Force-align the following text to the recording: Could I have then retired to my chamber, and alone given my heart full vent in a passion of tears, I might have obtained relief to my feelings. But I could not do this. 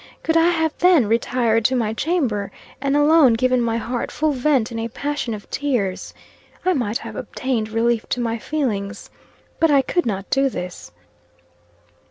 Could 0.23 0.35
I 0.35 0.47
have 0.49 0.75
then 0.79 1.05
retired 1.05 1.63
to 1.65 1.75
my 1.75 1.93
chamber, 1.93 2.51
and 2.81 2.97
alone 2.97 3.33
given 3.35 3.61
my 3.61 3.77
heart 3.77 4.09
full 4.11 4.31
vent 4.31 4.71
in 4.71 4.79
a 4.79 4.87
passion 4.87 5.35
of 5.35 5.47
tears, 5.51 6.15
I 6.65 6.73
might 6.73 6.97
have 6.97 7.15
obtained 7.15 7.69
relief 7.69 8.07
to 8.09 8.19
my 8.19 8.39
feelings. 8.39 9.11
But 9.59 9.69
I 9.69 9.83
could 9.83 10.07
not 10.07 10.27
do 10.31 10.49
this. 10.49 10.91